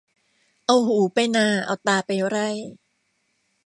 [0.65, 2.47] เอาหูไปนา เอาตาไปไร่